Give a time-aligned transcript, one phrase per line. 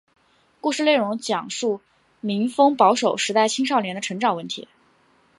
[0.61, 1.79] 故事内容讲述
[2.21, 4.67] 民风保守时代青少年的成长问题。